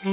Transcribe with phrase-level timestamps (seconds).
[0.00, 0.10] 麦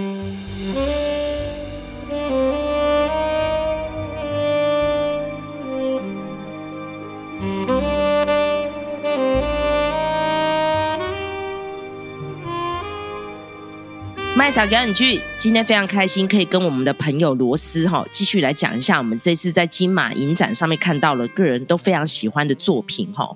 [14.50, 23.30] 嫂给你去，今天非常开心，可以跟我们的朋友罗斯哈继续来讲一下我们这次在金马影展上面看到了个人都非常喜欢的作品哈。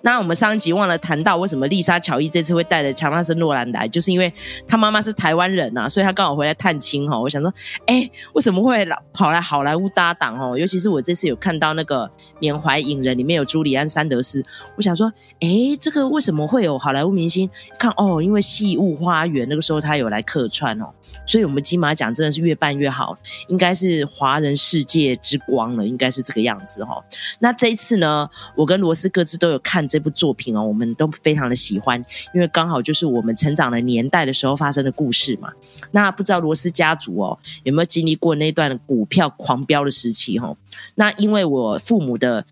[0.00, 4.32] 那我们上一集忘了谈到为什么丽莎乔伊这次会带着乔纳森诺兰来，就是因为
[4.66, 7.18] 他妈妈是台湾人呐，所以他刚好回来探亲哈。
[7.18, 7.52] 我想说，
[7.86, 10.56] 哎，为什么会老跑来好莱坞搭档哦？
[10.56, 14.44] 尤其是我这次有看到那个缅怀影人里面有朱里安·山德斯，
[14.76, 17.50] 我想说，哎，这个为什么会有好莱坞明星？
[17.76, 20.86] 看哦，因为《戏雾花园》那个时候他有来客串哦，
[21.26, 23.18] 所以我们金马奖真的是越办越好，
[23.48, 27.02] 应该是华人世界之光了，应该是这个样子哈。
[27.40, 29.87] 那这一次呢，我跟罗斯各自都有看。
[29.88, 31.98] 这部作品哦，我们都非常的喜欢，
[32.34, 35.50] 因为刚好就是我们成长的年代的时候发生的故事嘛。
[35.90, 40.54] 那不知道罗斯家族哦，有没有经历过那段股票狂飙的时期哈？
[40.96, 42.44] 那因为我父母的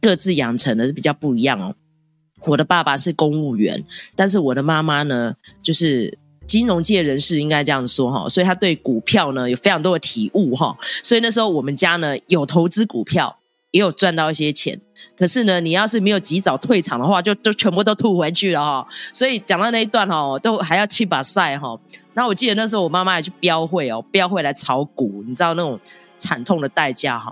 [0.00, 1.74] 各自养成的是比较不一样哦。
[2.44, 8.28] 我的爸爸是公务员，但是我的妈妈呢，就是金融界人士，应该这样说哈。
[8.28, 10.76] 所以他对股票呢有非常多的体悟哈。
[11.02, 13.36] 所以那时候我们家呢有投资股票。
[13.76, 14.80] 也有赚到一些钱，
[15.18, 18.86] 可是呢，你要是没有及早退场的话，就就全部都吐回去了哈。
[19.12, 21.78] 所以讲到那一段哈，都还要气把赛哈。
[22.14, 25.78] 那我记得那时候我妈妈也去标会哦，标会来炒股，你知道那种
[26.16, 27.30] 惨痛的代价哈。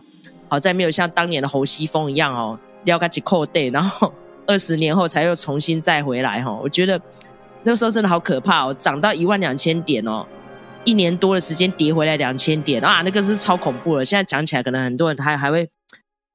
[0.50, 4.12] 好在没有像当年的侯西峰一样哦，撩个几扣袋，然后
[4.46, 6.52] 二十年后才又重新再回来哈。
[6.52, 7.00] 我觉得
[7.62, 10.26] 那时候真的好可怕哦，涨到一万两千点哦，
[10.84, 14.04] 一年多的时间跌回来两千点啊，那个是超恐怖了。
[14.04, 15.66] 现在讲起来，可能很多人还还会。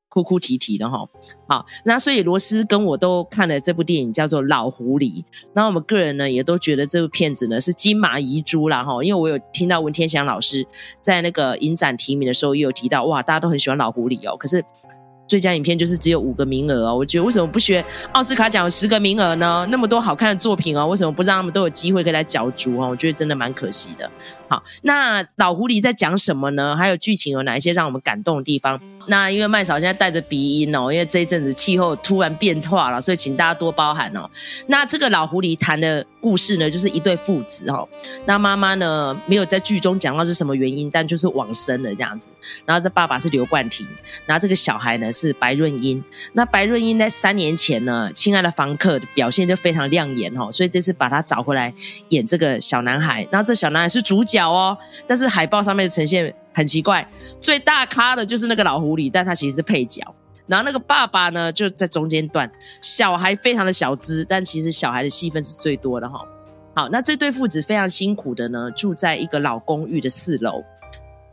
[0.09, 1.07] 哭哭啼啼的哈，
[1.47, 5.23] 好，那所以罗斯跟我都看了这部电影，叫做《老狐狸》。
[5.53, 9.03] 那我们个人呢，也都觉得这部片子呢是金马遗珠啦哈。
[9.03, 10.66] 因为我有听到文天祥老师
[10.99, 14.35] 在那个影展提名的时候，也有提到哇，大家都很喜欢《老狐狸》哦。
[14.35, 14.63] 可是
[15.29, 16.95] 最佳影片就是只有五个名额哦。
[16.95, 19.66] 我觉得为什么不学奥斯卡奖有十个名额呢？
[19.69, 22.90] 那么多好看的作品哦，为什么不让他们都有机会可以来角逐哦？
[22.90, 24.09] 我觉得真的蛮可惜的。
[24.47, 26.75] 好，那《老狐狸》在讲什么呢？
[26.75, 28.81] 还有剧情有哪一些让我们感动的地方？
[29.07, 34.29] 那因为麦嫂现在带着鼻音哦，因为这一阵子气候突然变化了，所以请大家多包涵哦。
[34.67, 37.88] 那这个老狐狸谈的故事呢，就是一对父子哦。
[38.25, 42.30] 那妈妈呢，没有在剧中讲到是什么原因，但就是往生了这样子。
[42.66, 43.88] 然后这爸爸是刘冠廷，
[44.25, 46.03] 然后这个小孩呢是白润英。
[46.34, 51.74] 那白润英在三年前呢，《亲爱的房客》表现就非常亮眼哦，所以这次把他找回来
[52.09, 53.28] 演这个小男孩。
[53.31, 54.78] 然后这小男孩是主角哦，
[55.08, 56.34] 但是海报上面的呈现。
[56.52, 57.08] 很奇怪，
[57.40, 60.03] 最大咖的就是那个老狐狸，但他其实是配角。
[60.49, 62.51] 然后那个爸爸呢，就在中间段，
[62.81, 66.19] 小孩非常的小资，但其实小孩的戏份是最多的哈。
[66.75, 70.63] 好，那这对父子非常辛苦的呢，住在一个老公寓的四楼。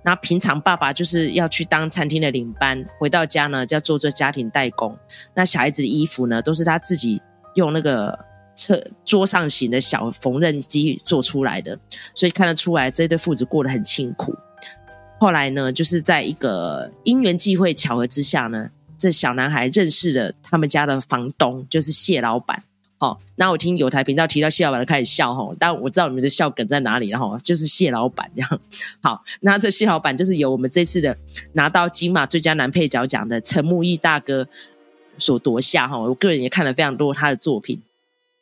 [0.04, 4.96] 那平常爸爸就是要去当餐厅的领班，回到家呢就要做做家庭代工。
[5.34, 7.20] 那小孩子的衣服呢，都是他自己
[7.54, 8.16] 用那个
[8.54, 11.76] 车桌上型的小缝纫机做出来的，
[12.14, 14.32] 所以看得出来这对父子过得很辛苦。
[15.18, 22.62] 后来呢，就是在一个因缘际会巧合之下呢，这小男孩认识了他们家的房东，就是谢老板。
[22.98, 25.54] 哦，那我听有台频道提到谢老板，就开始笑哈。
[25.58, 28.60] 但我知道你们的笑梗在哪里，然后就是谢老板这样。
[29.02, 31.14] 好，那这谢老板就是由我们这次的
[31.52, 34.48] 拿到金马最佳男配角奖的陈木易大哥
[35.18, 35.98] 所夺下哈。
[35.98, 37.82] 我个人也看了非常多他的作品，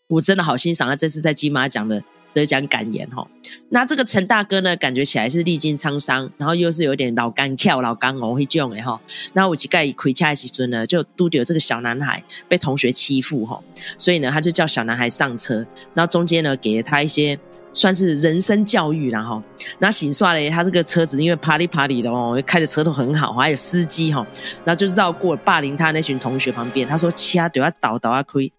[0.06, 2.04] 我真的好欣赏他这次在金马奖的。
[2.34, 3.26] 得奖感言哈，
[3.70, 9.00] 那这个陈大哥呢，感觉起来是历经沧桑，然后又是有点老干跳、老干哦，会这种的哈。
[9.32, 13.58] 那我几盖亏恰时阵呢，就都丢这个小男孩被同学欺负哈，
[13.96, 15.64] 所以呢，他就叫小男孩上车，
[15.94, 17.38] 然后中间呢，给了他一些
[17.72, 19.42] 算是人生教育，然后
[19.78, 24.26] 那洗刷嘞他这个车子，因为啪里啪里的哦，开的车都很好，还有司机哈，
[24.64, 28.52] 然后就绕过霸凌他那群同学旁边，他说：“其他都要倒倒啊亏，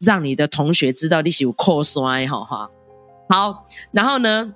[0.00, 2.70] 让你的同学知道你是有靠山哈哈。”
[3.32, 4.52] 好，然后呢，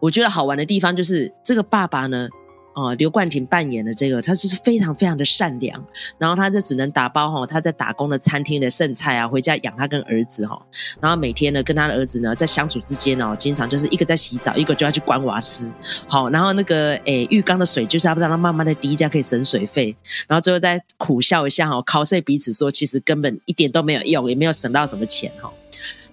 [0.00, 2.28] 我觉得好玩的地方就是这个爸爸呢，
[2.74, 5.80] 哦、呃，刘冠廷扮演的这个，他就是非常非常的善良，
[6.18, 10.60] 然后他就只能打包哈，他在打工的餐厅的剩菜啊，回家养他跟儿子哈，
[11.00, 15.72] 然后每天呢跟他的儿子呢在相处之间哦，经常就是一个在洗澡，一个就要去关瓦斯，
[16.08, 19.96] 好，然后那个诶浴缸的水就是要让他慢慢的滴，这样可以省水费，
[20.26, 25.48] 然后最后再苦笑一下哈，考碎彼此说，其实根本一点都没有用，也没有省到什么钱哈。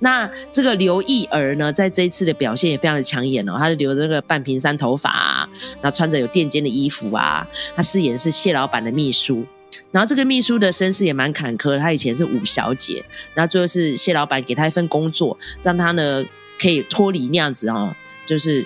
[0.04, 3.56] 那这个刘意儿呢，在这一次的表现也非常的抢眼哦。
[3.58, 5.50] 她是留着那个半平山头发啊，
[5.80, 7.48] 然后穿着有垫肩的衣服啊。
[7.76, 9.46] 她饰演是谢老板的秘书，
[9.92, 11.78] 然后这个秘书的身世也蛮坎坷。
[11.78, 13.04] 她以前是五小姐，
[13.36, 16.26] 然后最后是谢老板给她一份工作，让她呢
[16.60, 17.96] 可以脱离那样子哦，
[18.26, 18.66] 就是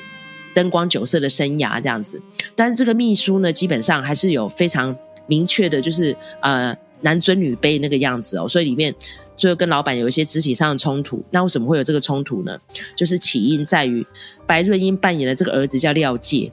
[0.54, 2.22] 灯光酒色的生涯这样子。
[2.56, 4.96] 但是这个秘书呢，基本上还是有非常
[5.28, 8.96] 明确的，就是呃男尊女卑那个样子哦，所以里面
[9.38, 11.24] 就跟老板有一些肢体上的冲突。
[11.32, 12.58] 那为什么会有这个冲突呢？
[12.96, 14.06] 就是起因在于
[14.46, 16.52] 白润英扮演的这个儿子叫廖介。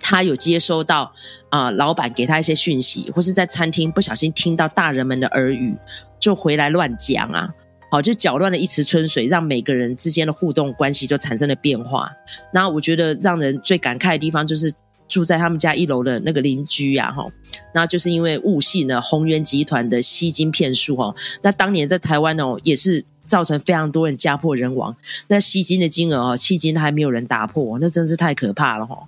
[0.00, 1.12] 他有接收到
[1.50, 5.74] 啊、老板给他一些讯息，或是在餐厅不小心听到大人们的耳语，
[6.20, 7.48] 就回来乱讲啊，
[7.90, 12.10] 好，就搅乱了一池春水，让每个人之间的互动关系就产生了变化。
[12.52, 14.70] 那我觉得让人最感慨的地方，就是
[15.08, 17.26] 住在他们家一楼的那个邻居呀，哈，
[17.74, 23.04] 那就是因为误信了宏源集团的吸金骗术哦，那当年在台湾哦也是。
[23.20, 24.96] 造成非常多人家破人亡，
[25.26, 28.98] 那吸金的金额哦，迄今还没有人打破，那真是太可怕了哈。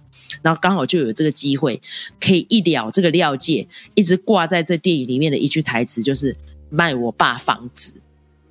[0.42, 1.80] 然后刚好就有这个机会，
[2.20, 6.36] 可以一了这个料界一直挂在这电影里面的一句台词，就是
[6.68, 7.94] 卖我爸房子，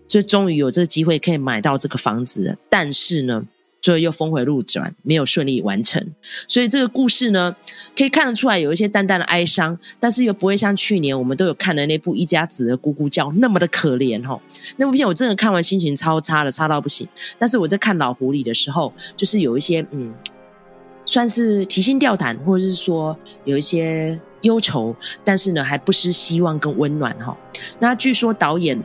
[0.07, 2.57] 所以终于有这个机会可以买到这个房子。
[2.67, 3.45] 但是呢。
[3.81, 6.05] 所以又峰回路转，没有顺利完成。
[6.47, 7.55] 所以这个故事呢，
[7.97, 14.39] 可以看得出来有一些淡淡的哀伤，但是又不会像去年我们都有看的那部《一家子的咕咕叫》那么的可怜哈。
[14.77, 17.07] 那部片我真的看完心情超差的，差到不行。
[17.37, 20.13] 但是我在看《老狐狸》的时候，就是有一些嗯，
[21.05, 27.37] 算是提心吊胆，或者是说有一些忧愁，但是呢，还不失希望跟温暖哈。
[27.79, 28.77] 那据说导演。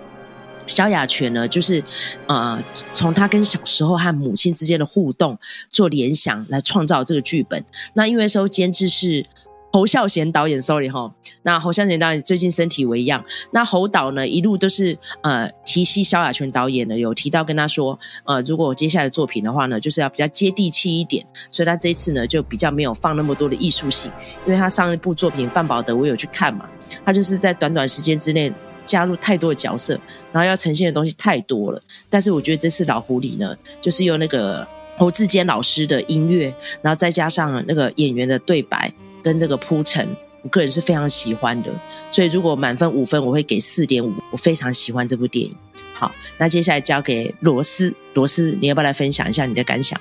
[0.66, 1.82] 萧亚全呢，就是
[2.26, 2.62] 呃，
[2.93, 5.38] 从他跟小时候和母亲之间的互动
[5.70, 7.64] 做联想来创造这个剧本。
[7.94, 9.25] 那因为时候监制是
[9.72, 11.12] 侯孝贤导演，sorry 哈。
[11.43, 21.26] 那侯孝贤导演最近身体为恙，那侯导呢一路都是呃提携萧亚全导演呢，有提到跟他说，呃，如果我接下来的作品的话呢，就是要比较接地气一点。
[21.50, 24.10] 所以他这一次呢就比较没有放那么多的艺术性，
[24.46, 26.69] 因为他上一部作品《范保德》我有去看嘛，
[27.05, 28.52] 他就是在短短时间之内。
[28.84, 29.98] 加入太多的角色，
[30.32, 31.82] 然后要呈现的东西太多了。
[32.08, 34.66] 但是我觉得这次老狐狸呢，就是用那个
[34.96, 38.92] 侯志坚老师的音乐，然后再加上那个演员的对白
[39.22, 40.08] 跟那个铺陈，
[40.42, 41.70] 我个人是非常喜欢的。
[42.10, 44.12] 所以如果满分五分，我会给四点五。
[44.31, 45.54] 我非常喜欢这部电影。
[45.92, 50.00] 好，那接下来交给罗斯，罗斯，你要不要来分享一下你的感想？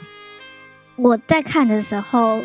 [0.96, 2.42] 我在看的时候，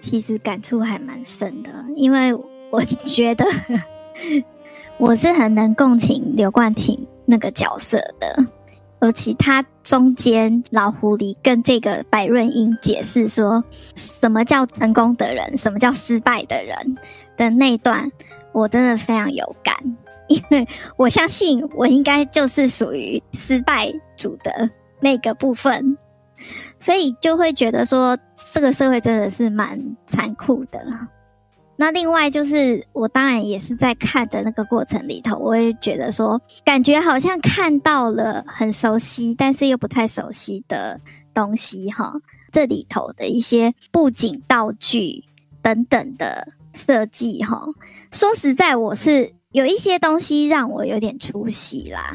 [0.00, 2.32] 其实感触还蛮深的，因为
[2.70, 3.44] 我觉得。
[4.98, 8.44] 我是很能共情刘冠廷那个角色的，
[8.98, 13.62] 而其他中间老狐狸跟这个白润英解释说
[13.94, 16.96] 什么叫成功的人，什么叫失败的人
[17.36, 18.10] 的那段，
[18.52, 19.76] 我真的非常有感，
[20.28, 20.66] 因为
[20.96, 24.70] 我相信我应该就是属于失败组的
[25.00, 25.98] 那个部分，
[26.78, 28.16] 所以就会觉得说
[28.52, 30.80] 这个社会真的是蛮残酷的。
[31.78, 40.98] 那另外就是，我当然也是在看的那个过程里头，我也觉得说，感觉好像看到了很熟悉，但是又不太熟悉的
[41.34, 42.14] 东西哈。
[42.50, 45.22] 这里头的一些布景、道具
[45.60, 47.62] 等等的设计哈，
[48.10, 52.14] 说实在，我是有一些东西让我有点出戏啦。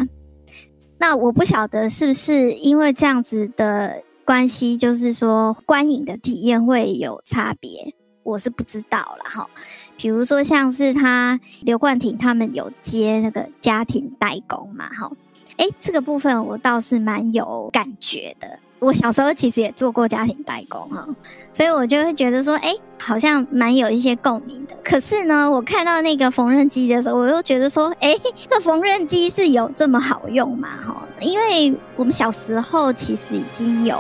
[0.98, 7.94] 那我不晓得是不是因为这样子的关系，就是说观影的体验会有差别。
[8.24, 9.48] 我是不知道啦哈，
[9.98, 15.12] 比如说像是他刘冠廷他们有接那个家庭代工嘛哈，
[15.58, 18.60] 诶，这个部分我倒是蛮有感觉的。
[18.80, 21.08] 我小时候其实也做过家庭代工哈，
[21.54, 24.76] 所以我就会觉得说，诶，好像蛮有一些共鸣的。
[24.84, 30.70] 可是呢，我看到那个缝纫机的时候，我又觉得说，诶，这缝纫机是有这么好用吗？
[30.84, 34.00] 哈，因为我们小时候其实已经有。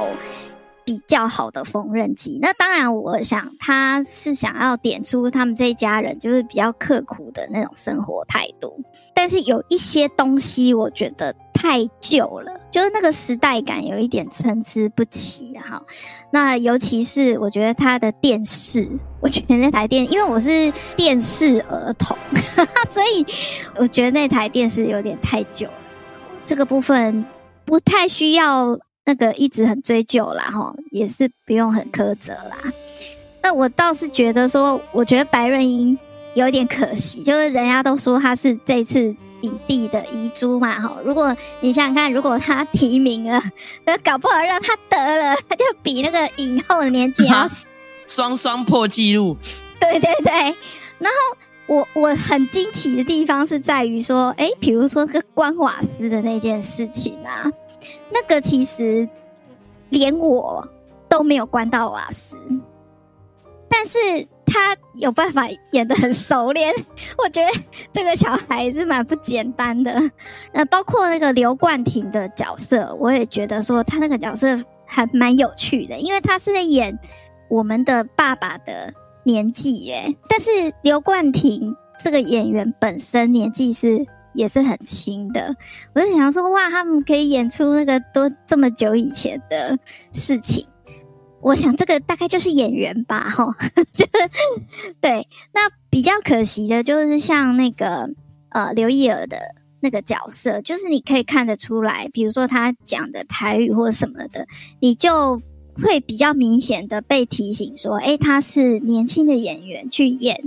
[0.83, 8.79] 比较好的缝纫机，那当然，我想他是想要点出他们这一家人就是比较刻苦的那种生活态度。
[9.13, 15.81] 但是有一些东西，我觉得太旧了，就是那个时代感有一点参差不齐哈。
[16.31, 18.87] 那尤其是我觉得他的电视，
[19.19, 22.17] 我觉得那台电，因为我是电视儿童，
[22.89, 23.25] 所以
[23.75, 25.73] 我觉得那台电视有点太旧了。
[26.45, 27.23] 这个部分
[27.65, 28.79] 不太需要。
[29.05, 32.57] 那个一直很追究啦，哈，也是不用很苛责啦。
[33.43, 35.97] 那我倒是觉得说，我觉得白润英
[36.35, 40.95] 有点可惜，就是人家都说他是这次影帝的遗珠嘛，哈。
[41.03, 43.41] 如果你想想看，如果他提名了，
[43.83, 47.47] 那搞不好让他得了，他就比那个影后的年纪要
[48.05, 49.35] 双双破纪录。
[49.81, 50.31] 对对对。
[50.99, 57.51] 然后我我很惊奇的地方是在于说，哎，比如说这个关瓦斯的那件事情啊。
[58.09, 59.07] 那个其实
[59.89, 60.67] 连我
[61.09, 62.37] 都没有关到瓦斯，
[63.69, 63.99] 但是
[64.45, 66.73] 他有办法演得很熟练，
[67.17, 67.51] 我觉得
[67.93, 70.01] 这个小孩是蛮不简单的。
[70.51, 76.97] 呃，包括那个刘冠廷的角色，我也觉得说他那个角色还蛮有趣的，因为他是在演
[77.49, 80.13] 我们的爸爸的年纪耶。
[80.27, 80.49] 但是
[80.81, 85.55] 刘冠廷这个演员本身年纪是也是很轻的，
[85.93, 89.77] 我就想说，哇，他们可以演出那个多这么久以前的
[90.13, 90.65] 事情。
[91.41, 93.55] 我想这个大概就是演员吧，哈，
[93.93, 94.11] 就是
[95.01, 95.27] 对。
[95.53, 98.09] 那比较可惜的就是像那个
[98.49, 99.37] 呃刘一儿的
[99.79, 104.47] 那个角色，就是你可以看得出来，比如说他讲的台语或什么的，
[104.79, 105.41] 你就
[105.81, 110.39] 会比较明显的被提醒说，诶，他是年轻的演员去演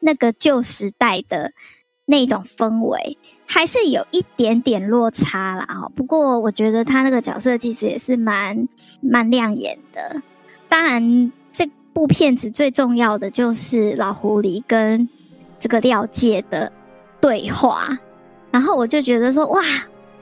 [0.00, 1.52] 那个旧时代的
[2.10, 5.66] 那种氛围，还是有一点点落差啦。
[5.66, 5.92] 哈。
[5.94, 8.66] 不过我觉得他那个角色其实也是蛮
[9.02, 10.22] 蛮亮眼的。
[10.70, 15.06] 当然，这部片子最重要的就是老狐狸跟
[15.60, 16.72] 这个廖介的
[17.20, 17.98] 对话，
[18.50, 19.62] 然后我就觉得说哇，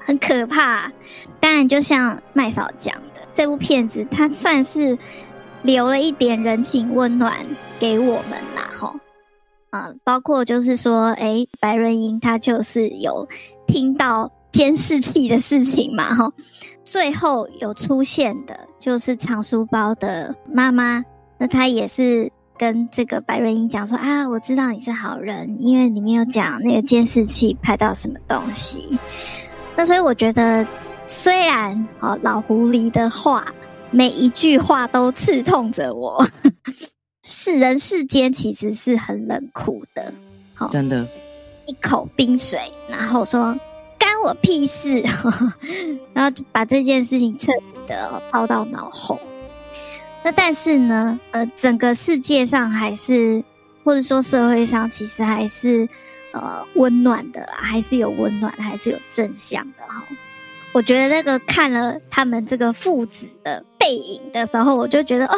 [0.00, 0.90] 很可怕。
[1.38, 4.98] 当然，就像麦嫂讲的，这部片子它算是
[5.62, 7.32] 留了一点人情温暖
[7.78, 8.92] 给我们啦，吼，
[10.04, 13.28] 包括就是说，诶，白润英她就是有
[13.66, 16.32] 听到监视器的事情嘛，吼。
[16.84, 21.04] 最后有出现的就是藏书包的妈妈，
[21.36, 28.98] 那她也是跟这个白润英讲说啊，我知道你是好人，因为里面有讲那个监视器拍到什么东西。
[29.76, 30.66] 那所以我觉得，
[31.06, 33.44] 虽然哦老狐狸的话
[33.90, 36.24] 每一句话都刺痛着我，
[37.28, 40.14] 是人世间其实是很冷酷的，
[40.54, 41.04] 好，真的，
[41.66, 43.52] 一口冰水，然后说
[43.98, 44.06] 干。
[44.24, 45.04] 我屁事，
[46.12, 49.20] 然后就把这件事情彻底的抛到脑后。
[50.24, 53.44] 那但是呢，呃，整个世界上还是，
[53.84, 55.88] 或者说社会上，其实还是
[56.32, 60.02] 呃温暖的啦，还是有温暖，还是有正向的哈。
[60.72, 65.34] 我觉得那个看了他们这个父子的背影的时候，我就觉得哇，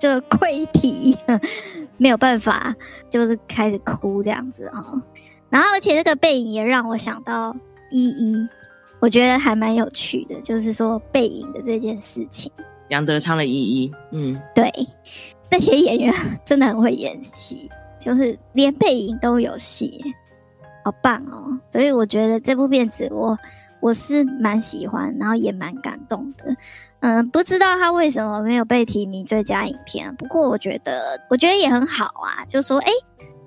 [0.00, 1.16] 就溃堤，
[1.98, 2.74] 没有办法，
[3.08, 5.00] 就是开始哭这样子哈。
[5.48, 7.54] 然后而且这个背影也让我想到。
[7.92, 8.48] 依依，
[9.00, 12.52] 我觉得还蛮有趣的，就是说背影的这件事情。
[12.90, 14.72] 杨德昌的依依，嗯，对，
[15.50, 16.14] 这些演员
[16.46, 20.00] 真的很会演戏，就是连背影都有戏，
[20.84, 21.58] 好棒哦！
[21.72, 23.36] 所以我觉得这部片子我
[23.80, 26.44] 我是蛮喜欢，然后也蛮感动的。
[27.00, 32.90] 嗯，不知道他为什么没有被提名最佳影片，不过我觉得我觉得也很好啊，就说哎。
[32.90, 32.94] 诶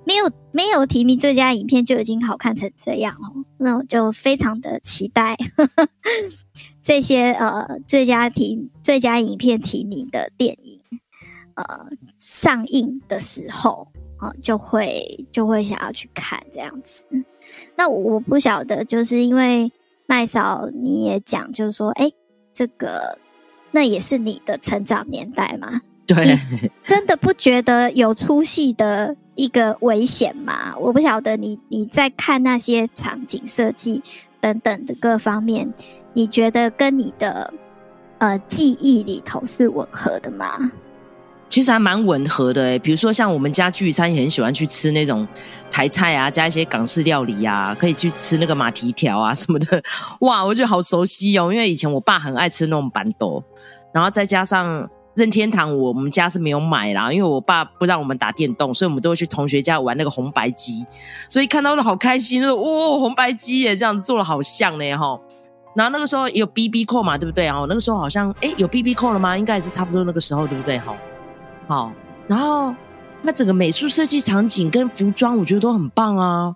[0.06, 5.88] 没有没有提名最佳影片就已经好看成这样哦，那我就非常的期待呵 呵
[6.84, 10.78] 这些呃最佳提最佳影片提名的电影
[11.56, 11.64] 呃
[12.20, 17.02] 上映的时候啊、就会就会想要去看这样子。
[17.78, 19.72] 那我不晓得，就是因为
[20.06, 22.12] 麦嫂你也讲，就是说，哎，
[22.54, 23.18] 这个
[23.74, 25.82] 那也是你的成长年代嘛？
[26.06, 26.38] 对，
[26.84, 30.74] 真的不觉得有出戏的一个危险吗？
[30.78, 34.04] 我不晓得你你在看那些场景设计
[34.40, 35.74] 等等的各方面，
[36.14, 37.52] 你觉得跟你的
[38.20, 40.72] 呃记忆里头是吻合的吗？
[41.54, 45.28] 其实还蛮吻合的诶，比如说像我们家聚餐也很喜欢去吃那种
[45.70, 49.80] 台菜啊，加一些港式料理啊，可以去吃那个马蹄条啊什么的，
[50.22, 53.44] 哇，我觉得好熟悉哦，因为以前我爸很爱吃那种板豆，
[53.94, 54.90] 然后再加上。
[55.16, 60.84] 任天堂我们家是没有买啦，因为我爸不让我们打电动，所以我们都会去同学家玩那个红白机，
[61.30, 65.16] 所以看到了好开心，说哇、哦、红白机耶，这样子做的好像呢哈。
[65.76, 67.64] 然后那个时候有 BB 扣嘛，对不对啊？
[67.70, 69.38] 那个时候好像诶有 BB 扣了吗？
[69.38, 70.96] 应该也是差不多那个时候，对不对哈？
[71.74, 71.92] 好，
[72.28, 72.72] 然后
[73.24, 76.56] 那整个美术设计场景跟服装，我觉得都很棒啊。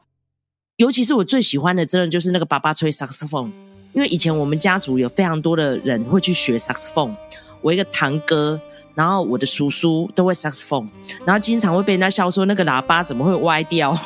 [0.75, 3.51] 尤其是我最喜欢的，真的就是那个爸爸吹萨克斯风，
[3.93, 7.15] 因为以前我们家族有非常多的人会去学萨克斯风。
[7.63, 8.61] 我一个堂哥，
[8.93, 10.87] 然后我的叔叔都会萨克斯风，
[11.25, 13.97] 然后经常会被人家笑说那个喇叭怎么会歪掉？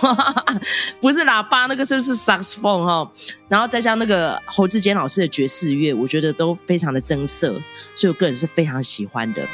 [1.01, 3.11] 不是喇叭，那个是不是萨克斯风哈？
[3.49, 7.51] 然后再像那个侯志坚老师的爵士乐，我觉得都非常的增色，
[7.97, 9.45] 所以我个人是非常喜欢的。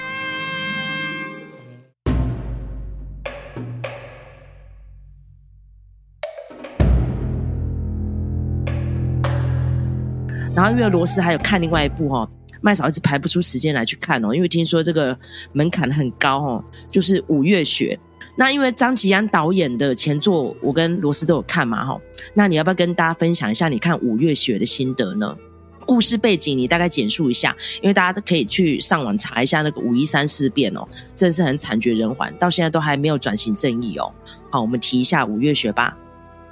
[10.57, 12.27] 然后因为罗斯还有看另外一部哈。
[12.59, 15.15] 麦嫂一直排不出时间来去看哦，因为听说这个
[15.53, 17.97] 门槛很高哦，就是《五月雪》。
[18.35, 22.01] 那因为张吉安导演的前作，我跟罗斯都有看嘛哈。
[22.33, 25.37] 那你要不要跟大家分享一下你看《五月雪》的心得呢？
[25.85, 30.85] 故事背景你大概简述一下，因为大家都可以去上网查一下那个五一三事变哦，
[31.15, 34.11] 真的是很惨绝人寰，到现在都还没有转型正义哦。
[34.49, 35.95] 好，我们提一下《五月雪》吧。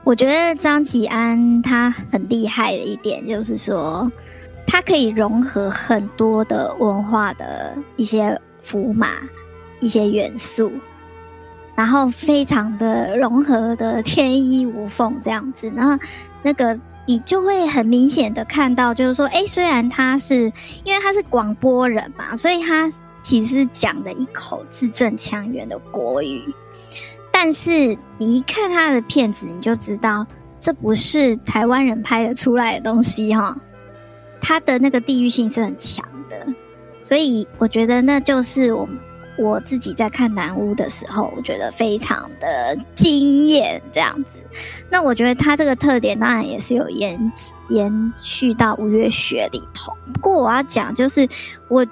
[0.06, 4.10] 我觉得张吉安他很厉害的一点就是说。
[4.68, 9.10] 他可以融合很多的文化的一些符码，
[9.80, 10.72] 一些元素，
[11.76, 15.96] 然后非常的融合的天衣无缝这样子，然后
[16.42, 20.52] 那个你就会很明显的看到，就是说，哎，虽然他是
[20.84, 26.42] 因为他是广播人嘛，所以他其实讲的一口字正腔圆的国语，
[27.38, 30.26] 但是你一看他的片子，你就知道
[30.58, 33.54] 这不是台湾人拍的出来的东西哈，
[34.40, 36.48] 他的那个地域性是很强的，
[37.04, 38.88] 所以我觉得那就是我。
[39.38, 44.40] 我自己在看南屋的时候，我觉得非常的惊艳，这样子。
[44.90, 47.20] 那我觉得他这个特点当然也是有延
[47.68, 49.92] 延续到五月雪里头。
[50.14, 51.28] 不过我要讲，就是
[51.68, 51.86] 我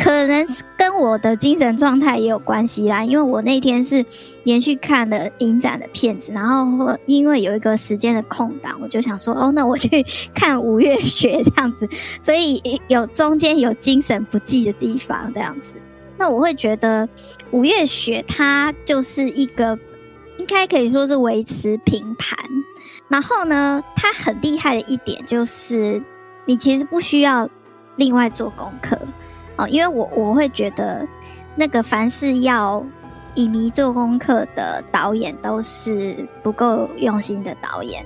[0.00, 4.04] 可能跟我的精神状态也有关系啦，因为我那天是
[4.44, 11.88] 连续看了影展的片子，然后因为有一个时间的空档，我就想说，哦，那我去看五月雪这样子，
[12.22, 15.74] 所以有中间有精神不济的地方，这样子。
[16.16, 17.08] 那我会觉得
[17.50, 19.76] 五月雪它就是一个，
[20.38, 22.38] 应该可以说是维持平盘。
[23.08, 26.00] 然后呢，它很厉害的一点就是，
[26.44, 27.48] 你其实不需要
[27.96, 28.96] 另外做功课
[29.58, 31.06] 哦，因为我我会觉得，
[31.54, 32.82] 那个凡是要
[33.34, 38.02] 以迷做功课的导演都是不够用心的导演。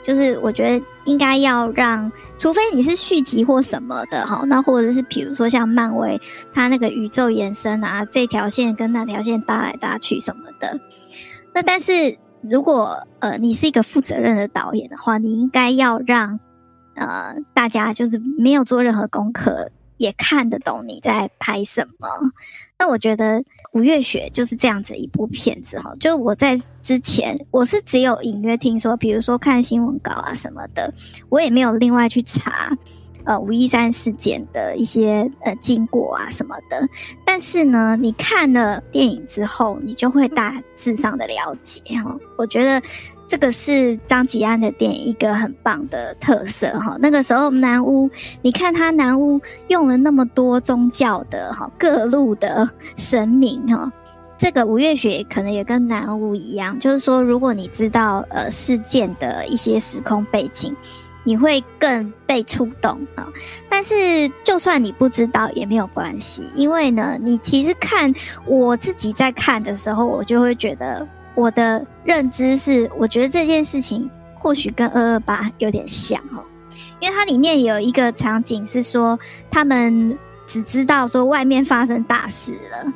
[0.00, 6.18] 就是我觉得应该要让，除非你是续集或什么的哈，那或者是比如说像漫威，
[6.54, 10.80] 它那个宇宙延伸啊，这条线跟那条线搭来搭去什么的。
[11.52, 16.40] 那但是如果呃你是一个负责任的导演的话，你应该要让
[16.94, 22.08] 呃大家就是没有做任何功课也看得懂你在拍什么。
[22.78, 23.44] 那我觉得。
[23.74, 30.92] 五月雪就是这样子一部片子哈，就我在之前我是只有隐约听说，比如说看新闻稿啊什么的，
[31.28, 32.70] 我也没有另外去查
[33.24, 36.88] 呃五一三事件的一些呃经过啊什么的。
[37.26, 42.16] 但是呢，你看了电影之后，你就会大致上的了解哈。
[42.38, 42.82] 我觉得。
[43.28, 46.96] 这个是张吉安的电影一个很棒的特色哈。
[46.98, 48.08] 那个时候南屋，
[48.40, 49.38] 你看他南屋
[49.68, 53.92] 用了那么多宗教的哈各路的神明哈。
[54.38, 60.74] 这个五月雪可能也跟南屋一样，就是说如果你知道呃事件的一些时空背景，
[61.22, 63.28] 你会更被触动啊。
[63.68, 68.10] 但是就算你不知道也没有关系，因为呢，你其实看
[68.46, 71.06] 我自己在看的时候，我就会觉得。
[71.38, 76.42] 我的认知是，我觉得这件事情或许跟二二八有点像哦，
[76.98, 79.16] 因为它里面有一个场景是说，
[79.48, 82.92] 他们只知道说外面发生大事了，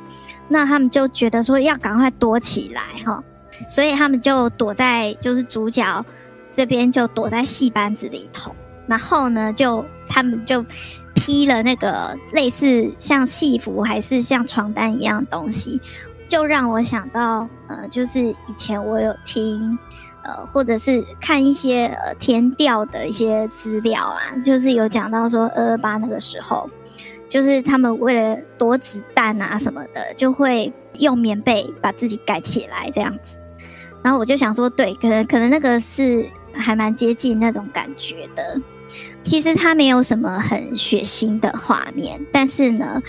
[0.49, 3.23] 那他们就觉得说要赶快躲起来哈，
[3.69, 6.05] 所以他们就躲在就是主角
[6.51, 8.53] 这边就躲在戏班子里头，
[8.87, 10.65] 然后呢就他们就
[11.13, 15.79] 披了那个类似像戏服还是像床单一样的东西。
[16.27, 19.77] 就让我想到，呃，就是以前我有听，
[20.23, 26.67] 呃，或者是看一些呃天调的一些资料啊，就是有讲到说二二八那个时候，
[27.29, 33.37] 就是他们为了躲子弹啊什么的，就会用棉被把自己盖起来这样子。
[34.01, 38.59] 然后我就想说，对，可能可能那个是还蛮接近那种感觉的。
[39.23, 43.01] 其实它没有什么很血腥的画面，但是呢。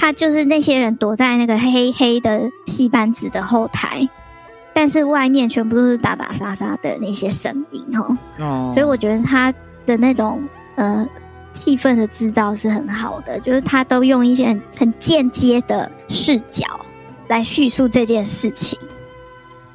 [0.00, 4.08] 他就是那些人躲在那个黑黑的戏班子的后台，
[4.72, 8.16] 但是外面全部都是打打杀杀的那些声音哦。
[8.38, 9.52] 哦，所以我觉得他
[9.84, 10.40] 的那种
[10.76, 11.04] 呃
[11.52, 16.64] 气氛的制造是很好的，就是他都用一些很很间接的视角
[17.26, 18.78] 来叙述这件事情，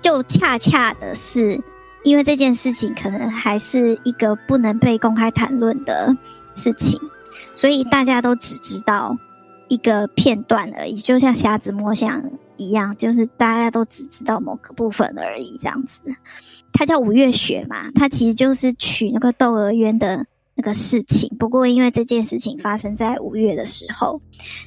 [0.01, 1.61] 就恰恰的是
[2.03, 6.15] 因为这件事情可能还是一个不能被公开谈论的
[6.55, 6.97] 事情，
[7.53, 9.17] 所以大家都只知道。
[9.73, 12.23] 一个片段而已，就像瞎子摸象
[12.57, 15.99] 一样，就是大家都只知道某个部分而已，这样子。
[16.71, 21.27] 它叫五月雪嘛，它其实就是取那个窦娥冤的那个事情。
[21.39, 24.21] 不过因为这件事情发生在五月的时候，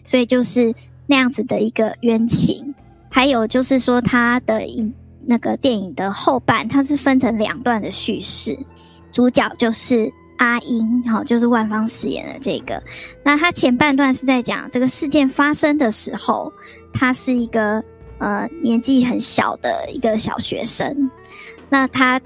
[0.04, 0.74] 所以就是
[1.06, 2.74] 那样子的一个冤情。
[3.08, 4.92] 还有就是说，它的影
[5.24, 8.58] 那个电影的后半，它是分成两段的叙事，
[9.12, 10.12] 主角就是。
[10.38, 12.82] 阿英，哈，就是万芳饰演的这个。
[13.22, 16.52] 那他前半段是在讲这个事件发生的时候，
[16.92, 17.82] 他是一个
[18.18, 21.10] 呃年纪很小的一个小学生。
[21.68, 22.20] 那他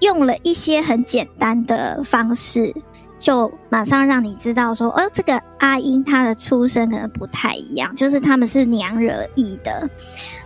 [0.00, 2.74] 用了一些很简单的方式，
[3.18, 9.88] 就马上让你知道说，哦，这个阿英她的出身可能不太一样，就是他们是娘惹意的。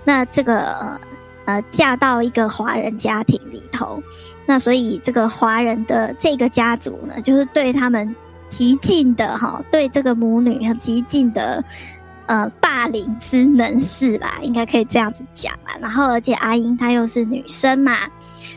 [0.05, 1.01] 那这个。
[1.47, 4.03] 呃，嫁到一个华人家庭里头，
[4.45, 8.15] 那所以这个华人的这个家族呢，就是对他们
[8.49, 11.65] 极尽的哈，对这个母女极尽的
[12.27, 15.77] 呃霸凌之能事啦，应该可以这样子讲啦。
[15.81, 17.97] 然后而且阿英她又是女生嘛，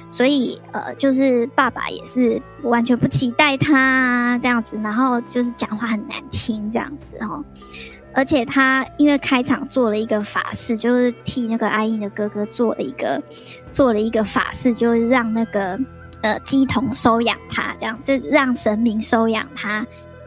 [0.09, 7.15] 所以呃就是爸爸也是完全不期待她这样子，然后就是讲话很难听这样子。
[8.13, 13.21] 而且他因为开场做了一个法事，就是替那个阿英的哥哥做了一个
[13.71, 15.79] 做了一个法事，就是让那个
[16.21, 19.85] 呃鸡童收养他，这样就让神明收养他，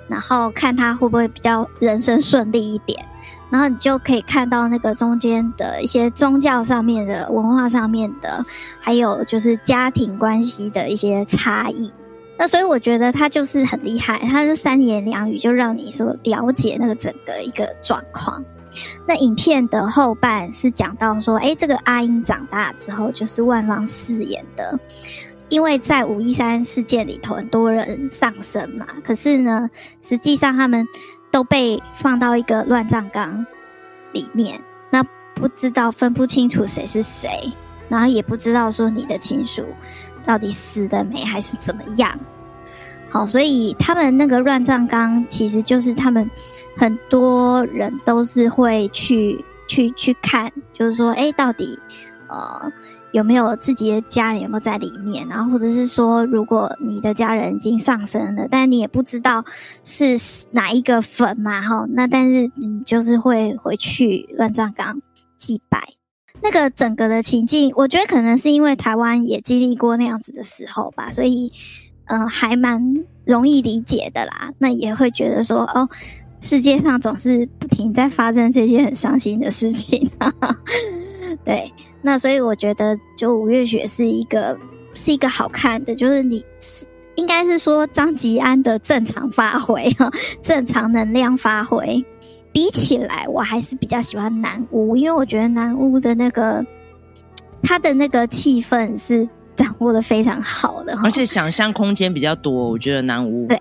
[0.08, 3.04] 然后看他会不会比较人生顺利一点。
[3.50, 8.42] 然后你就可以看到那个中间的一些宗教上面的文化上面的，
[8.80, 11.92] 还有就是家庭关系的一些差异。
[12.36, 18.44] 那所以我觉得他就是很厉害，他就三言两语就让你说了解那个整个一个状况。
[19.06, 24.76] 那影片的后半是讲到说，哎，这个阿英长大之后就是万芳饰演的，
[25.50, 29.68] 因为在五一三事件里头很多人丧生嘛，可是呢，
[30.00, 30.88] 实际上他们
[31.30, 33.44] 都被放到一个乱葬岗
[34.12, 34.58] 里面，
[34.90, 37.52] 那不知道分不清楚谁是谁，
[37.90, 39.66] 然后也不知道说你的亲属
[40.24, 42.18] 到底死了没还是怎么样。
[43.10, 46.30] 好，所以他们那个乱葬岗，其实就是他们
[46.76, 51.78] 很多人都是会去去去看，就是说，哎，到底
[52.28, 52.72] 呃
[53.10, 55.28] 有没有自己的家人有没有在里面？
[55.28, 59.44] 然后或者是说，如果你的家人已经上身了，但你也不知道
[59.84, 60.16] 是
[60.52, 64.98] 哪一个坟嘛，哈，那但是你就是会回去乱葬岗
[65.36, 65.86] 祭拜。
[66.42, 71.52] 那个整个的情境，我觉得可能是因为台湾也经历过那样子的时候吧，所以。
[72.06, 72.82] 嗯、呃，还蛮
[73.24, 74.52] 容易理解的啦。
[74.58, 75.88] 那也会觉得说，哦，
[76.40, 80.10] 世界上总是不停在发生这些很伤心的事情。
[81.44, 84.58] 对，那所以我觉得，就五月雪是一个
[84.92, 86.44] 是一个好看的，就是你
[87.14, 90.10] 应该是说张吉安的正常发挥哈，
[90.42, 92.04] 正常能量发挥。
[92.52, 96.64] 比起来，我还是比较喜欢南屋，因为我觉得南屋的那个
[97.62, 99.26] 他的那个气氛是。
[99.54, 102.70] 掌握的非常好的，而且想象空间比较多。
[102.70, 103.60] 我觉得南屋对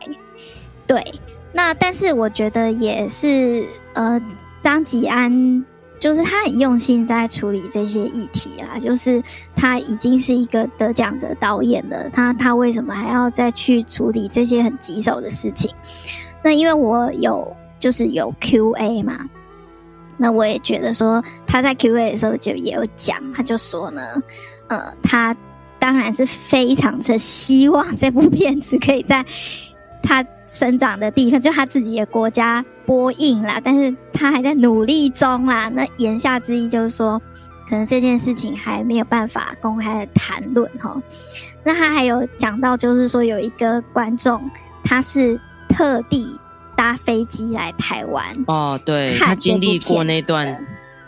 [0.88, 1.06] 对，
[1.52, 4.20] 那但是我觉得也是呃，
[4.64, 5.64] 张吉安
[6.00, 9.22] 就是他很用心在处理这些议题啦，就是
[9.54, 15.70] 他已经是一个得奖的导演了，他他为什么还要再去处理这些很棘手的事情？
[16.42, 19.20] 那因为我有就是有 Q&A 嘛，
[20.16, 24.02] 那我也觉得说他在 Q&A 的时候就也有讲，他就说呢，
[24.70, 25.36] 呃，他。
[25.82, 29.26] 当然是非常的希望 这部片子可以在
[30.04, 33.60] 他生长的地方，就他自己的国家播映啦。
[33.64, 35.70] 但是他还在努力中啦。
[35.70, 37.20] 那言下之意就是说，
[37.68, 40.96] 可能这件事情还没有办法公开的谈论哈。
[41.64, 44.40] 那他还有讲到，就是说有一个观众，
[44.84, 45.36] 他是
[45.68, 46.40] 特地
[46.82, 50.66] 搭飞机来台湾哦，对，他经历过那段，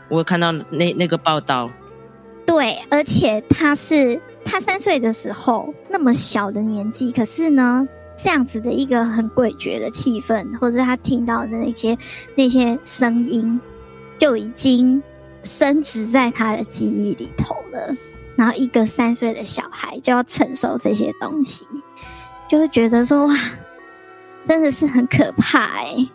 [0.07, 1.67] 我有看到那那个报道，
[2.45, 4.21] 对，而且他是。
[4.45, 7.88] 他三岁的时候，那么小的年纪，可是呢，
[8.21, 11.97] 这样子的一个很诡谲的气氛，或者他听到的那些
[12.36, 13.59] 那些声音，
[14.19, 15.01] 就已经
[15.41, 17.95] 深植在他的记忆里头了。
[18.36, 21.65] 然后，一个三岁的小孩就要承受这些东西，
[22.49, 23.33] 就会觉得说哇，
[24.47, 26.10] 真的是很可怕欸。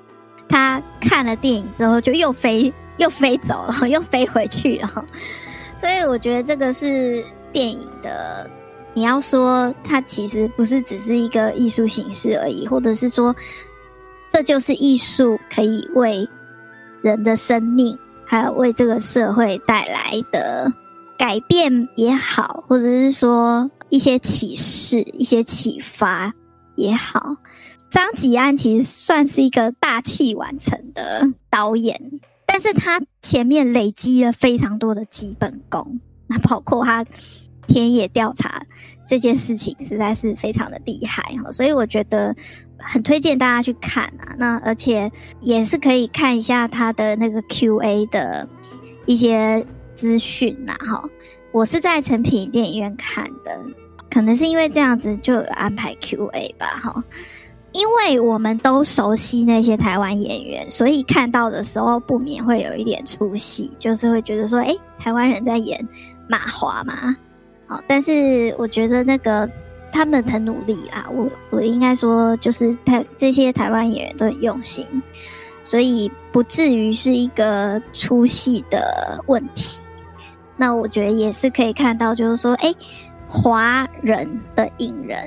[0.49, 5.05] 他看了电影之后，就又飞又飞走了，又飞回去了。
[5.77, 7.25] 所以，我觉得这个是。
[7.51, 8.49] 电影的，
[8.93, 13.35] 你要说它其实不是只是一个艺术形式而已，或者是说
[14.31, 16.29] 这就是艺术可以为
[17.01, 20.71] 人的生命，还有为这个社会带来的
[21.17, 26.31] 改变也好，或者是说一些启示、一些启发
[26.75, 27.35] 也好。
[27.90, 32.01] 张吉安其实算是一个大器晚成的导演，
[32.46, 36.01] 但是他前面累积了非常多的基本功。
[36.27, 37.05] 那包括他
[37.66, 38.62] 田野调查
[39.09, 42.37] 这件事情，实在是非常的厉害哈，所以我觉得
[42.79, 44.35] 很推荐大家去看啊。
[44.38, 48.46] 那而且也是可以看一下他的那个 Q&A 的
[49.07, 51.03] 一些资讯呐哈。
[51.51, 53.59] 我是在成品电影院看的，
[54.11, 57.05] 可能是因为这样子就有安排 Q&A 吧哈。
[57.79, 65.87] 因为我们都熟悉那些台湾演员，所以看到的时候不免会有一点出戏，就是会觉得说，诶，台湾人在演。
[66.31, 67.17] 马华嘛，
[67.67, 69.51] 好，但是我觉得那个
[69.91, 74.87] 他们很努力啊，我我应该说就是台这些台湾演员都很用心，
[75.64, 79.81] 所以不至于是一个出戏的问题。
[80.55, 82.75] 那我觉得也是可以看到，就是说，哎，
[83.27, 85.19] 华人的影人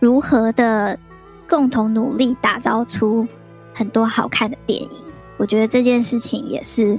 [0.00, 0.98] 如何的
[1.48, 3.26] 共同努力，打造出
[3.74, 4.90] 很多好看的电影。
[5.36, 6.98] 我觉得这件事情也是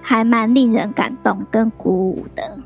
[0.00, 2.58] 还蛮令人感动跟鼓舞的。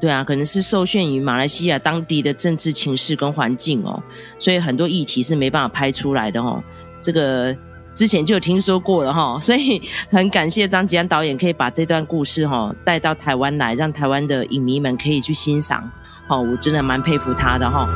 [0.00, 4.02] 对啊，可能是受限于马来西亚当地的政治情势跟环境哦，
[4.38, 6.60] 所以很多议题是没办法拍出来的哦。
[7.00, 7.56] 这个
[7.94, 15.88] 之前就有听说过了哈， 所以很感谢张吉安导演可以把这段故事哈带到台湾来，让台湾的影迷们可以去欣赏。
[16.28, 17.86] 哦，我真的蛮佩服他的哈。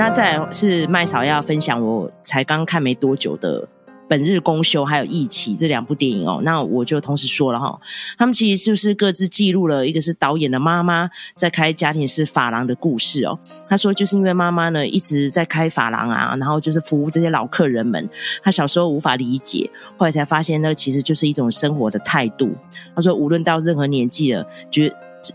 [0.00, 3.60] 那再来是麦嫂要分享，我才刚看没多久的
[4.08, 6.40] 《本日公休》还有《疫起》这两部电影哦。
[6.42, 7.78] 那我就同时说了哈，
[8.16, 13.38] 他们其实就是各自记录了一个是导演的妈妈在开家庭式发廊的故事哦。
[13.68, 18.08] 他说就是因为妈妈呢一直在开发廊啊，然后就是服务这些老客人们，
[18.42, 22.50] 他小时候无法理解，后来才发现那其实就是一种生活的态度。
[22.96, 24.90] 他说无论到任何年纪了，觉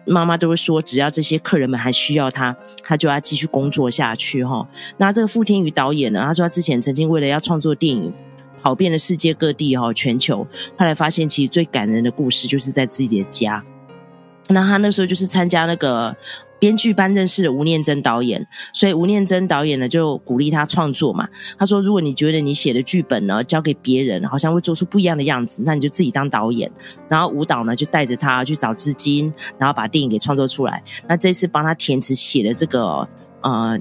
[0.06, 4.67] 妈妈都会说，只要这些客人们还需要他，他就要继续工作下去哈。
[4.98, 8.13] 那这个傅天宇导演呢，他说他之前曾经为了要创作电影，
[8.62, 13.63] 跑遍了世界各地哈，全球，后来发现其实最感人的故事就是在自己的家。
[14.50, 16.15] 那他那时候就是参加那个。
[16.60, 21.28] 编剧班认识了吴念真导演，所以吴念真导演呢就鼓励他创作嘛。
[21.58, 26.72] 他说：“如果你觉得你写的剧本呢交给别人，好像会做出不一样的样子，那你就自己当导演。
[27.10, 30.84] 然后舞蹈呢就带着他去找资金，然后把电影给创作出来。
[31.08, 33.08] 那这次帮他填词写的这个
[33.41, 33.80] 呃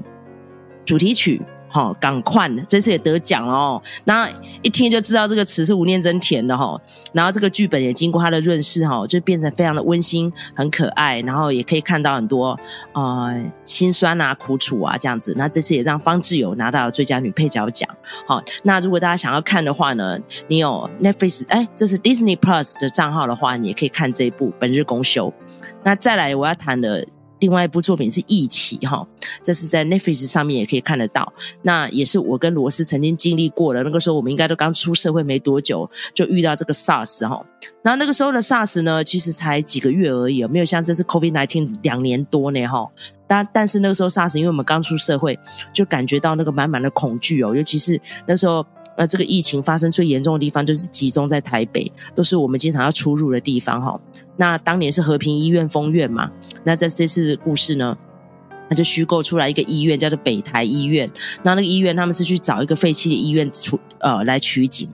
[0.85, 1.41] 主题曲。”
[1.75, 3.83] 好，赶快，这次也得奖哦。
[4.05, 4.31] 那
[4.63, 6.81] 一听就知道这个词是吴念真填的哈。
[7.13, 11.21] 然后这个剧本也经过他的润饰哈，就变成非常的温馨、很可爱。
[11.23, 12.57] 然后也可以看到很多
[12.93, 13.35] 呃
[13.65, 15.35] 辛酸啊、苦楚啊这样子。
[15.37, 17.91] 那这次也让方志友拿到了最佳女配角奖。
[18.25, 25.27] 好，那如果大家想要看的话呢，你有 Netflix 哎，这是 Disney Plus 的账号的话，你也可以看这一部《本日公休》。
[25.83, 27.05] 那再来我要谈的。
[27.45, 29.07] 另外一部作品是《疫起》哈，
[29.43, 31.31] 这是在 Netflix 上面也可以看得到。
[31.61, 33.83] 那也是我跟罗斯曾经经历过的。
[33.83, 37.45] 那个时候我们应该都刚出社会没多久，就遇到这个 SARS 哈。
[37.83, 42.91] 然后那个时候的 SARS 呢，其实才几个月而已，没有像这次 COVID-19 两年多呢哈。
[43.27, 45.39] 但但是那个时候 SARS，因为我们刚出社会，
[45.71, 48.65] 就感觉到那个满满的恐惧哦，尤其是那时候。
[48.97, 54.01] 那这个疫情发生最严重的地方就是集中在台北，都是我们经常要出入的地方哈。
[54.37, 56.31] 那当年是和平医院封院嘛，
[56.65, 57.97] 那在这次故事呢，
[58.69, 61.11] 他就虚构出来一个医院叫做北台医院。
[61.43, 64.89] 那那个医院他们是去找一个废弃的医院出呃来取景。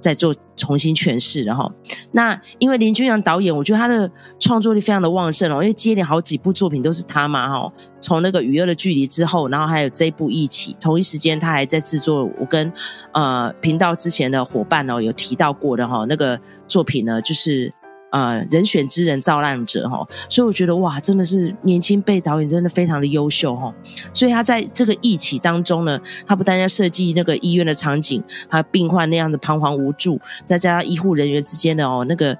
[0.00, 1.68] 在做重新诠释了哈，
[2.12, 12.72] 那因为林君阳导演，我觉得他的创作力非常的旺盛哦，因为接连好几部作品都是他嘛哈，从那个《娱乐的距离》之后，然后还有这部《一起》，同一时间他还在制作我跟
[13.12, 17.74] 呃频道之前的伙伴哦有提到过的哈那个作品呢，就是。
[18.12, 23.74] 呃，人选之人造浪者哈，所以我觉得哇，真的是年轻辈导演真的非常的优秀哈。
[24.12, 32.36] 所以他在这个疫起当中呢，他不但要设计那个医院的场景，还有病患那样的彷徨无助，再加上医护人员之间的哦那个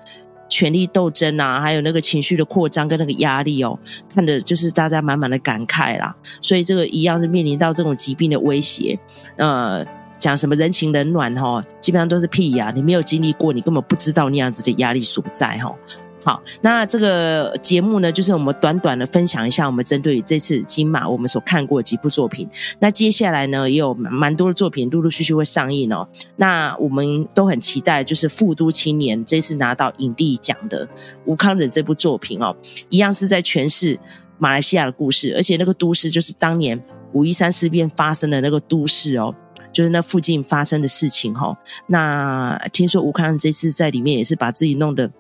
[0.47, 3.79] 权力斗争啊，还有那个情绪的扩张跟那个压力哦，
[4.15, 6.15] 看的就是大家满满的感慨啦。
[6.43, 8.99] 所以这个一样是面临到这种疾病的威胁，
[9.37, 9.83] 呃。
[10.23, 12.73] 讲什么人情冷暖哈，基本上都是屁呀！
[12.73, 15.75] 你没有经历过，你根本不知道那样子的压力所在哈。
[16.23, 22.49] 好，那这个节目呢，就是我们短短的分享一下，我们针对这次金马我们所看过的几部作品。
[22.79, 26.07] 那接下来呢，也有蛮多的作品陆陆续续会上映哦。
[26.37, 30.89] 那我们都很期待，就是富都青年这次拿到影帝奖的
[31.25, 32.57] 吴康仁这部作品哦，
[32.89, 33.99] 一样是在诠释
[34.39, 36.81] 马来西亚的故事，而且那个都市就是当年
[37.13, 39.35] 五一三事变发生的那个都市哦。
[39.73, 41.57] 就是那附近发生的事情哈，
[41.87, 45.11] 那听说吴慷仁这次在里面也是把自己弄得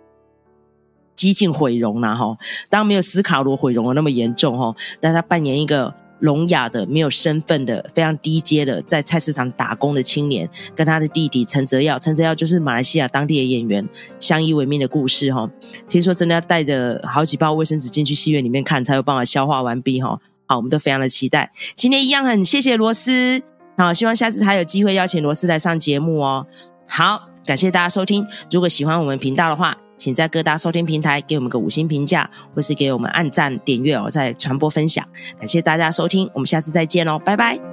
[1.14, 2.36] 几近毁容了哈，
[2.68, 13.88] 当然没有斯卡罗毁容的那么严重哈，但他扮演一个聋哑的、没有身份的、非常低阶的，在菜市场打工的青年，跟他的弟弟陈泽耀，陈泽耀就是马来西亚当地的演员，
[14.20, 15.50] 相依为命的故事哈。
[15.88, 20.20] 听说真的要带着好几包卫生纸进去戏院里面看，才有办法消化完毕哈。
[20.46, 21.52] 好，我们都非常的期待。
[21.74, 23.51] 今天一样很谢谢罗斯。
[23.76, 26.46] 好，希望下次还有机会邀请罗斯来上节目哦。
[26.86, 28.26] 好，感谢大家收听。
[28.50, 35.06] 如果喜欢我们频道的话，请在各大收听平台给我们个五星评价，或是给我们按赞、点阅哦，再传播分享。
[35.38, 37.71] 感谢大家收听，我们下次再见喽，拜拜。